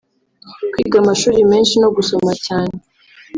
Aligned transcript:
kwiga 0.71 0.97
amashuri 1.03 1.39
menshi 1.51 1.75
no 1.81 1.89
gusoma 1.95 2.31
cyane 2.45 2.75